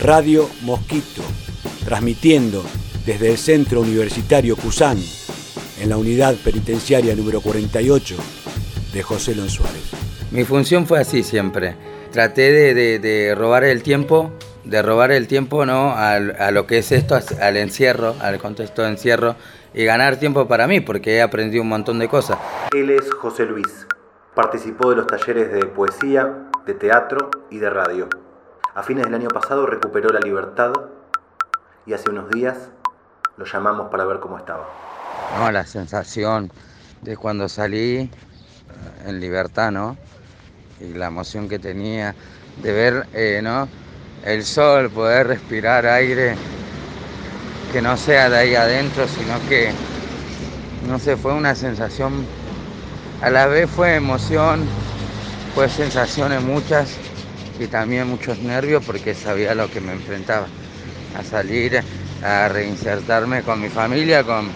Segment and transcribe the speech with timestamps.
[0.00, 1.22] Radio Mosquito,
[1.84, 2.62] transmitiendo
[3.06, 4.98] desde el Centro Universitario Cusán,
[5.80, 8.16] en la unidad penitenciaria número 48
[8.92, 9.90] de José Lon Suárez.
[10.32, 11.76] Mi función fue así siempre.
[12.12, 14.32] Traté de, robar el tiempo,
[14.64, 15.92] de robar el tiempo ¿no?
[15.96, 16.18] a,
[16.50, 19.36] lo que es esto, al encierro, al contexto de encierro,
[19.72, 22.38] y ganar tiempo para mí, porque he aprendido un montón de cosas.
[22.74, 23.86] Él es José Luis.
[24.34, 28.08] Participó de los talleres de poesía, de teatro y de radio.
[28.76, 30.70] A fines del año pasado recuperó la libertad
[31.86, 32.68] y hace unos días
[33.38, 34.68] lo llamamos para ver cómo estaba.
[35.38, 36.52] No, la sensación
[37.00, 38.10] de cuando salí eh,
[39.06, 39.96] en libertad, ¿no?
[40.78, 42.14] Y la emoción que tenía
[42.62, 43.66] de ver, eh, ¿no?
[44.26, 46.36] El sol, poder respirar aire
[47.72, 49.72] que no sea de ahí adentro, sino que,
[50.86, 52.26] no sé, fue una sensación,
[53.22, 54.66] a la vez fue emoción,
[55.54, 56.98] fue sensaciones muchas
[57.58, 60.48] y también muchos nervios porque sabía lo que me enfrentaba,
[61.14, 61.82] a salir,
[62.22, 64.52] a reinsertarme con mi familia, con,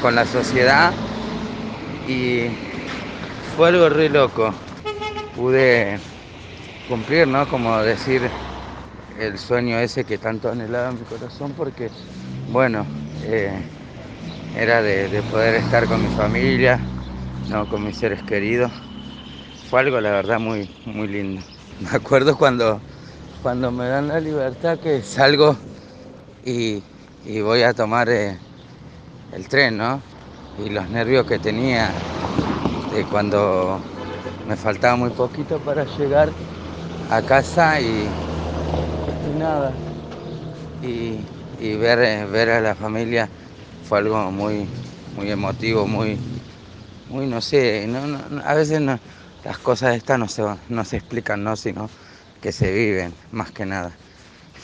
[0.00, 0.94] con la sociedad
[2.06, 2.48] y
[3.54, 4.54] fue algo re loco.
[5.34, 6.00] Pude
[6.86, 7.46] cumplir, ¿no?
[7.46, 8.30] Como decir
[9.16, 11.90] el sueño ese que tanto anhelaba en mi corazón porque
[12.48, 12.86] bueno,
[13.22, 13.62] eh,
[14.54, 16.88] era de, poder estar con mi familia,
[17.48, 18.72] no con mis seres queridos.
[19.68, 21.57] Fue algo, la verdad, muy, muy lindo.
[21.80, 22.82] Me acuerdo cuando,
[23.40, 25.56] cuando me dan la libertad que salgo
[26.42, 26.82] y,
[27.42, 28.40] voy a tomar eh,
[29.30, 30.02] el tren, ¿no?
[30.56, 31.94] Y los nervios que tenía
[32.90, 33.80] de cuando
[34.44, 36.32] me faltaba muy poquito para llegar
[37.08, 38.12] a casa y,
[39.24, 39.78] y nada.
[40.82, 41.24] Y,
[41.58, 43.30] y ver, eh, ver a la familia
[43.82, 44.68] fue algo muy,
[45.12, 46.18] muy emotivo, muy,
[47.08, 47.88] muy no sé,
[48.44, 48.80] a veces
[49.44, 51.56] las cosas estas no se, no se explican, ¿no?
[51.56, 51.88] sino
[52.40, 53.96] que se viven más que nada.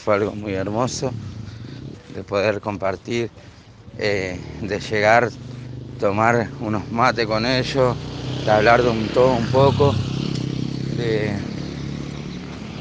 [0.03, 1.11] Fue algo muy hermoso
[2.13, 3.31] de poder compartir,
[3.97, 5.29] eh, de llegar,
[5.99, 7.95] tomar unos mates con ellos,
[8.45, 9.93] de hablar de un todo un poco,
[10.97, 11.37] de,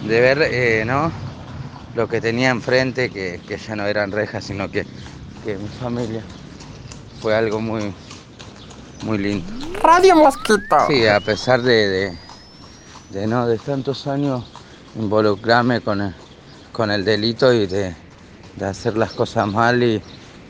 [0.08, 1.12] de ver, eh, ¿no?
[1.94, 4.84] lo que tenía enfrente, que, ya no eran rejas, sino que,
[5.44, 6.24] mi familia.
[7.20, 7.94] Fue algo muy,
[9.04, 9.46] muy lindo.
[9.82, 10.76] Radio Mosquito.
[10.88, 12.16] Sí, a pesar de,
[13.10, 14.44] de, no de tantos años
[14.96, 16.14] involucrarme con el,
[16.72, 17.94] con el delito y de,
[18.64, 20.00] hacer las cosas mal y,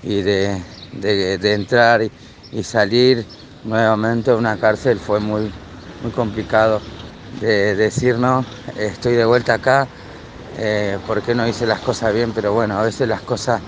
[0.03, 0.61] de,
[1.03, 3.27] entrar y, salir
[3.65, 5.53] nuevamente a una cárcel fue muy,
[6.03, 6.81] muy complicado.
[7.41, 8.45] De decir, no,
[8.79, 9.89] estoy de vuelta acá,
[10.57, 13.61] eh, por qué no hice las cosas bien, pero bueno, a veces las cosas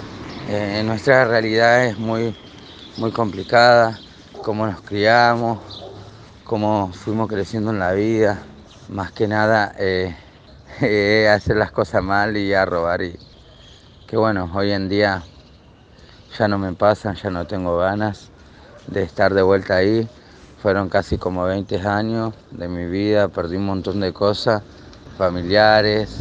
[0.48, 2.36] eh, en nuestra realidad es muy,
[2.96, 3.98] muy complicada,
[4.46, 5.58] cómo nos criamos,
[6.44, 8.38] cómo fuimos creciendo en la vida,
[8.88, 13.18] más que nada eh, hacer las cosas mal y a robar y
[14.06, 15.24] que bueno, hoy en día
[16.38, 18.30] ya no me pasan, ya no tengo ganas
[18.86, 20.08] de estar de vuelta ahí.
[20.62, 24.62] Fueron casi como 20 años de mi vida, perdí un montón de cosas,
[25.18, 26.20] familiares,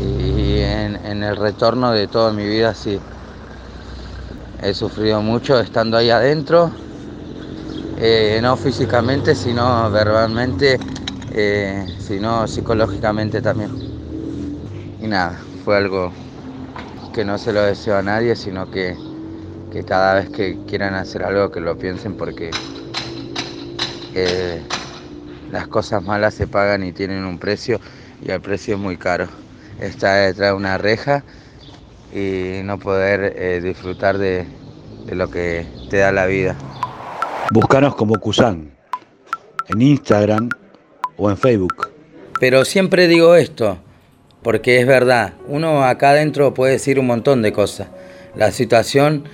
[0.00, 2.98] y en, el retorno de toda mi vida sí.
[4.62, 6.72] He sufrido mucho estando ahí adentro,
[7.96, 10.78] eh, no físicamente, sino verbalmente,
[11.32, 13.70] eh, sino psicológicamente también.
[15.00, 16.12] Y nada, fue algo
[17.12, 18.98] que no se lo deseo a nadie, sino que,
[19.70, 22.54] que cada vez que quieran hacer algo que lo piensen porque
[24.14, 24.64] eh,
[25.48, 27.80] las cosas malas se pagan y tienen un precio
[28.20, 29.28] y el precio es muy caro
[29.78, 31.24] estar detrás de una reja
[32.10, 34.48] y no poder disfrutar de,
[35.06, 36.75] lo que te da la vida.
[37.52, 38.72] Búscanos como Kusan
[39.68, 40.48] en Instagram
[41.16, 41.92] o en Facebook.
[42.40, 43.78] Pero siempre digo esto,
[44.42, 47.88] porque es verdad, uno acá adentro puede decir un montón de cosas.
[48.34, 49.24] La situación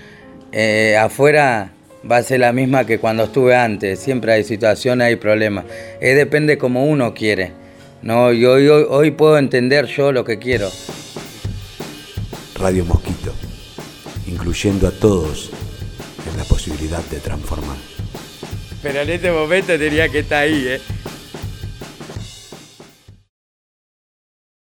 [0.53, 1.73] eh, afuera
[2.09, 5.65] va a ser la misma que cuando estuve antes, siempre hay situaciones, hay problemas.
[6.01, 7.53] Es depende como uno quiere.
[8.03, 8.55] No, yo,
[8.91, 10.69] hoy puedo entender yo lo que quiero.
[12.57, 13.33] Radio Mosquito,
[14.27, 15.51] incluyendo a todos
[16.31, 17.77] en la posibilidad de transformar.
[18.83, 20.81] Pero en este momento tenía que estar ahí, ¿eh?